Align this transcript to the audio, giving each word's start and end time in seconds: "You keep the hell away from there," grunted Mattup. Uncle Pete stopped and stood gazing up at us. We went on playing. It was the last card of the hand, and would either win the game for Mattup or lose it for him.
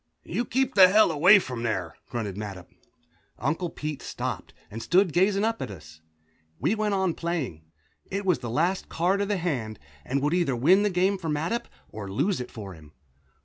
"You 0.23 0.45
keep 0.45 0.73
the 0.73 0.87
hell 0.87 1.11
away 1.11 1.37
from 1.37 1.61
there," 1.61 1.93
grunted 2.09 2.35
Mattup. 2.35 2.65
Uncle 3.37 3.69
Pete 3.69 4.01
stopped 4.01 4.51
and 4.71 4.81
stood 4.81 5.13
gazing 5.13 5.43
up 5.43 5.61
at 5.61 5.69
us. 5.69 6.01
We 6.59 6.73
went 6.73 6.95
on 6.95 7.13
playing. 7.13 7.65
It 8.09 8.25
was 8.25 8.39
the 8.39 8.49
last 8.49 8.89
card 8.89 9.21
of 9.21 9.27
the 9.27 9.37
hand, 9.37 9.77
and 10.03 10.19
would 10.23 10.33
either 10.33 10.55
win 10.55 10.81
the 10.81 10.89
game 10.89 11.19
for 11.19 11.29
Mattup 11.29 11.67
or 11.87 12.09
lose 12.11 12.41
it 12.41 12.49
for 12.49 12.73
him. 12.73 12.93